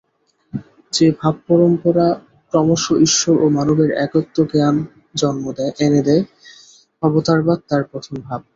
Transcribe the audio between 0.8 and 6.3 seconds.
যে ভাব-পরম্পরা ক্রমশ ঈশ্বর ও মানবের একত্বজ্ঞান এনে দেয়,